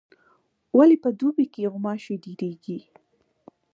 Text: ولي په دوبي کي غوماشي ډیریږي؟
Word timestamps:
ولي 0.77 0.97
په 1.03 1.09
دوبي 1.19 1.45
کي 1.53 1.61
غوماشي 1.71 2.15
ډیریږي؟ 2.23 2.79